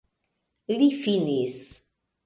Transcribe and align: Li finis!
Li 0.81 0.89
finis! 1.03 1.63